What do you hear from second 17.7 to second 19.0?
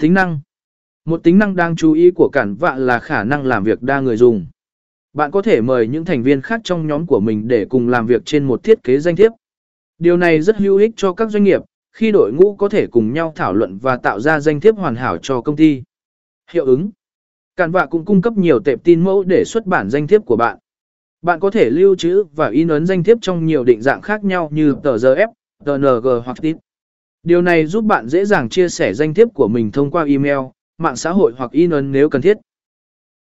vạ cũng cung cấp nhiều tệp